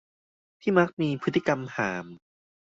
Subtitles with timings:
[0.61, 2.05] ที่มักมีพฤติกรรมห่าม